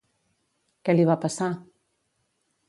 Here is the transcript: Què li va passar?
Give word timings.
Què 0.89 0.95
li 0.95 1.05
va 1.09 1.17
passar? 1.27 1.51